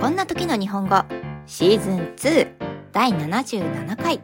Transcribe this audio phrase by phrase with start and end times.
[0.00, 1.02] こんな時の日本語
[1.46, 2.48] シーズン2
[2.92, 4.20] 第77回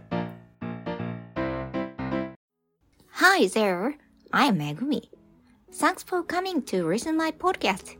[3.10, 3.94] Hi there,
[4.30, 5.08] I'm Megumi.
[5.72, 7.98] Thanks for coming to listen my podcast.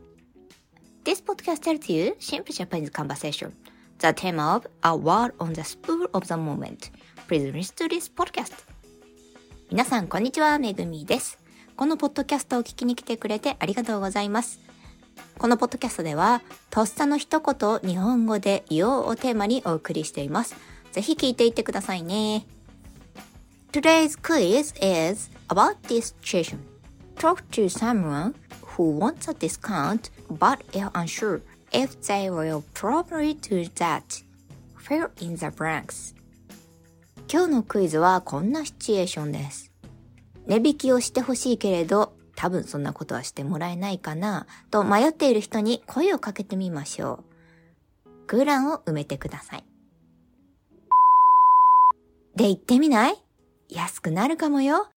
[1.03, 3.51] This podcast tells you simple Japanese conversation,
[3.99, 6.91] the theme of a word on the spur of the moment.
[7.27, 8.53] Please listen to this podcast.
[9.69, 11.37] 皆さん、こんにちは、めぐみです。
[11.75, 14.61] このポッドキャストを聞きに来てくれてありがとうございます。
[15.37, 20.55] このポッドキャストでは、とっさの一言を日本語で言おうをテーマにお送りしています。
[20.91, 22.45] ぜひ聞いていってくださいね。
[23.71, 26.59] Today's quiz is about this situation.
[27.17, 28.33] Talk to someone
[28.77, 31.41] who wants a discount but is unsure
[31.71, 34.23] if they will probably do that.
[34.77, 36.15] Fill in the blanks.
[37.31, 39.71] 今日のクイズはこんなシチュエーションです。
[40.47, 47.23] 値引きをしてほしいけれど、多分そんなことはしてもらえないかな、と迷っている人に声をかけてみましょ
[48.05, 48.25] う。
[48.27, 49.63] 空欄を埋めてください。
[52.35, 53.15] で、行ってみない？
[53.69, 54.89] 安くなるかもよ。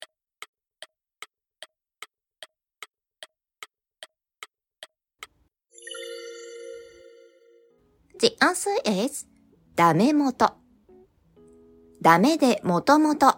[8.21, 9.29] The answer is
[9.77, 10.57] ダメ元。
[12.03, 13.37] ダメでもともと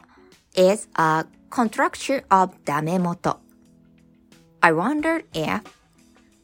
[0.57, 3.41] is a contraction of ダメ元。
[4.63, 5.63] I wondered if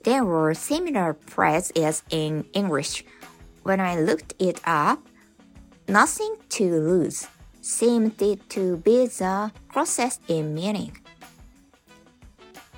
[0.05, 3.05] there were similar phrases in English.
[3.63, 5.01] When I looked it up,
[5.89, 7.27] nothing to lose
[7.61, 10.93] seemed to be the closest in meaning.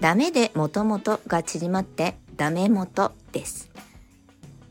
[0.00, 3.70] ダメでもともとが縮まってダメ元です。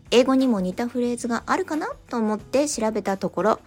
[0.09, 3.59] 英語にも似たフレーズがあるかなと思って調べたところ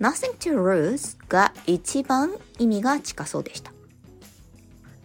[0.00, 3.72] nothing to lose が一番意味が近そうでした。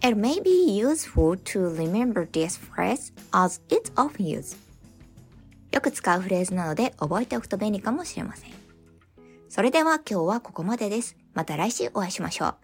[0.06, 4.56] It may be useful to remember this phrase as it's often used.
[5.72, 8.50] よく使うフレーズなので覚えておくと便利かもしれません。
[9.48, 11.16] それでは今日はここまでです。
[11.34, 12.54] また来週お会いしましょう。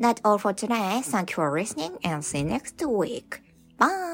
[0.00, 1.00] That's all for today.
[1.00, 3.40] Thank you for listening and see you next week.
[3.76, 4.13] Bye!